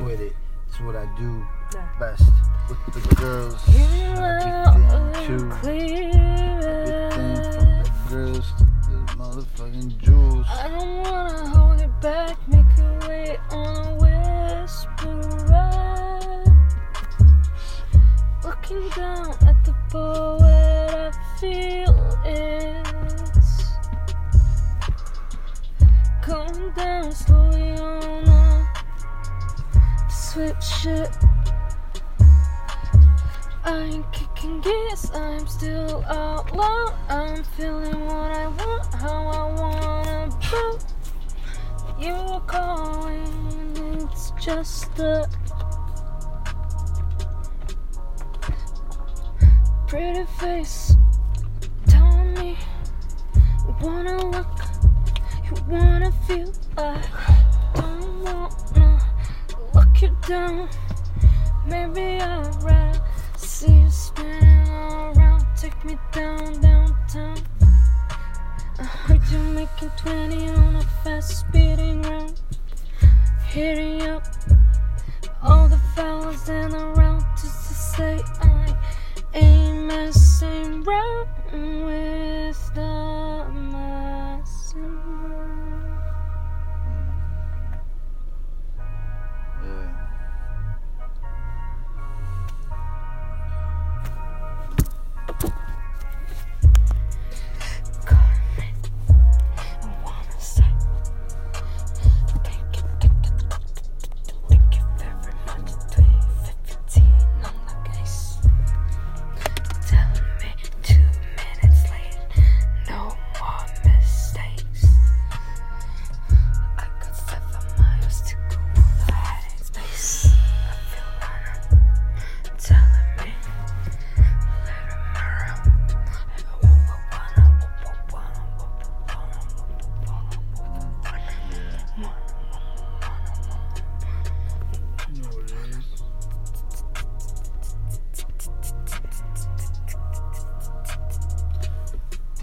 with 0.00 0.20
it. 0.20 0.32
It's 0.68 0.80
what 0.80 0.96
I 0.96 1.06
do 1.18 1.44
best 1.98 2.30
with 2.68 2.78
the 2.94 3.14
girls. 3.14 3.66
Me 3.68 4.08
loud 4.14 5.14
Everything 5.26 5.38
too. 5.62 6.35
Switch 30.36 30.64
shit. 30.82 31.10
I 33.64 33.78
ain't 33.78 34.12
kicking 34.12 34.60
gears, 34.60 35.10
I'm 35.14 35.46
still 35.48 36.04
out 36.04 36.54
loud. 36.54 36.94
I'm 37.08 37.42
feeling 37.56 38.04
what 38.04 38.30
I 38.32 38.46
want, 38.48 38.94
how 38.96 39.26
I 39.28 39.44
wanna 39.60 40.28
be. 40.42 42.04
You 42.04 42.12
are 42.12 42.40
calling, 42.42 43.98
it's 44.02 44.32
just 44.38 44.98
a 44.98 45.26
pretty 49.86 50.26
face 50.38 50.96
telling 51.86 52.34
me 52.34 52.58
you 53.66 53.74
wanna 53.80 54.22
look, 54.22 54.58
you 55.46 55.54
wanna 55.66 56.12
feel. 56.26 56.52
I 56.76 57.55
down. 60.26 60.68
Maybe 61.66 62.20
I'd 62.20 62.62
rather 62.62 63.00
see 63.36 63.80
you 63.80 63.90
spinning 63.90 64.68
all 64.70 65.12
around. 65.16 65.46
Take 65.56 65.84
me 65.84 65.96
down, 66.12 66.60
downtown. 66.60 67.38
I 68.78 68.82
heard 68.82 69.22
you 69.28 69.38
making 69.38 69.90
20 69.96 70.48
on 70.48 70.76
a 70.76 70.82
fast 71.04 71.40
speeding 71.40 72.02
round. 72.02 72.40
Hitting 73.46 74.02
up 74.02 74.24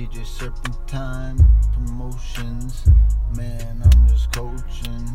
DJ 0.00 0.24
Serpentine 0.24 1.36
promotions. 1.74 2.86
Man, 3.36 3.82
I'm 3.84 4.08
just 4.08 4.32
coaching. 4.32 5.06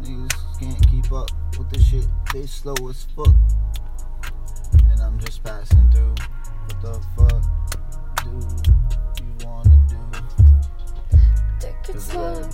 Niggas 0.00 0.58
can't 0.58 0.90
keep 0.90 1.12
up 1.12 1.30
with 1.58 1.68
the 1.68 1.78
shit. 1.78 2.06
They 2.32 2.46
slow 2.46 2.74
as 2.88 3.06
fuck. 3.14 3.34
And 4.90 5.02
I'm 5.02 5.20
just 5.20 5.44
passing 5.44 5.86
through. 5.90 6.14
What 6.14 6.80
the 6.80 7.00
fuck 7.14 7.44
do 8.24 9.22
you 9.22 9.46
wanna 9.46 9.78
do? 9.86 9.98
Take 11.60 11.74
it 11.90 11.92
Cause 11.92 12.04
slow, 12.04 12.48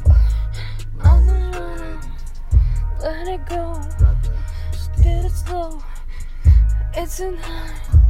I 1.01 1.11
always 1.11 1.55
don't 1.55 1.81
red. 1.81 2.05
let 3.01 3.29
it 3.29 3.47
go. 3.47 3.73
The 4.01 4.33
Get 5.01 5.25
it 5.27 5.31
slow. 5.31 5.81
It's 6.95 7.21
in 7.21 7.37
high, 7.37 8.06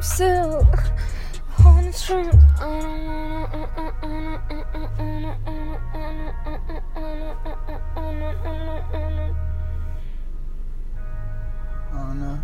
I'm 0.00 0.04
still. 0.04 0.66
I 1.58 1.62
don't 1.62 2.08
wanna. 2.08 3.50
Anna, 11.92 12.40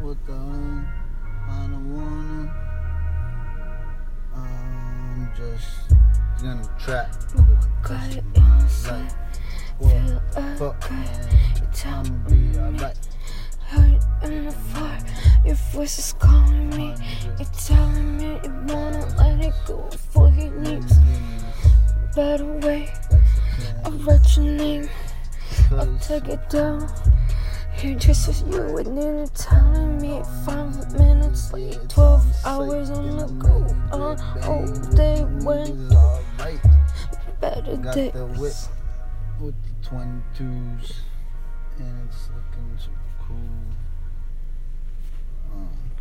what 0.00 0.24
the? 0.24 0.32
I 0.32 1.66
don't 1.66 1.96
wanna. 1.96 2.54
I'm 4.36 5.28
just 5.36 5.66
gonna 6.40 6.62
trap 6.78 7.12
oh 7.36 7.44
with 7.50 7.60
the 7.60 7.88
Got 7.88 7.88
best 7.88 8.16
it 8.18 8.18
of 8.18 8.36
my 8.38 8.60
inside. 8.60 9.02
life. 9.02 9.14
Feel 9.80 9.88
What? 9.88 10.58
Fuck, 10.58 10.90
man. 10.92 11.28
Tell 11.74 11.92
I'ma 11.92 12.28
be 12.28 12.56
alright. 12.56 12.98
Hurt 13.66 14.00
in 14.22 14.44
the 14.44 14.52
fire, 14.52 14.79
your 14.79 14.79
voice 15.80 15.98
is 15.98 16.12
calling 16.18 16.68
me. 16.76 16.94
You're 17.38 17.48
telling 17.56 18.18
me 18.18 18.38
you 18.44 18.52
wanna 18.68 19.02
let 19.16 19.40
it 19.42 19.54
go 19.66 19.78
before 19.90 20.30
he 20.30 20.50
leaves. 20.50 20.92
Better 22.14 22.52
way, 22.60 22.92
I'll 23.86 23.92
write 24.04 24.36
your 24.36 24.44
name, 24.44 24.90
I'll 25.70 25.98
take 26.00 26.28
it 26.28 26.50
down. 26.50 26.86
Here 27.78 27.94
just 27.94 28.28
as 28.28 28.42
you 28.42 28.60
were 28.60 28.84
nearly 28.84 29.26
telling 29.28 29.96
me 30.02 30.20
five 30.44 30.76
minutes 30.98 31.50
late, 31.50 31.78
12 31.88 32.26
hours 32.44 32.90
on 32.90 33.16
the 33.16 33.28
go. 33.44 33.56
On 33.96 34.20
all 34.44 34.66
day 34.94 35.24
went 35.46 35.78
better 37.40 37.76
Got 37.78 37.94
days. 37.94 38.12
with 38.20 38.68
the 39.40 39.88
22s, 39.88 40.92
and 41.78 41.94
it's 42.06 42.28
looking 42.36 42.76
so 42.76 42.90
cool. 43.26 43.89
嗯。 45.54 45.99